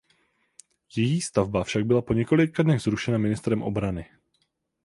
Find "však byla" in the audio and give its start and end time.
1.63-2.01